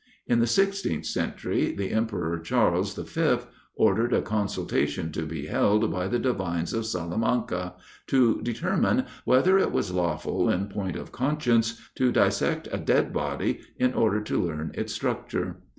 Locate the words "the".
0.39-0.47, 1.75-1.91, 2.95-3.03, 6.07-6.17